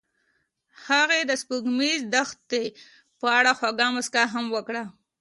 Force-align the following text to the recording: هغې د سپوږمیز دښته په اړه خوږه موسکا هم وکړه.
هغې 0.87 1.19
د 1.25 1.31
سپوږمیز 1.41 2.01
دښته 2.13 2.61
په 3.19 3.27
اړه 3.37 3.51
خوږه 3.57 3.87
موسکا 3.95 4.23
هم 4.33 4.45
وکړه. 4.55 4.83